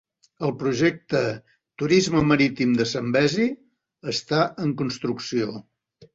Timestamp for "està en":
4.15-4.75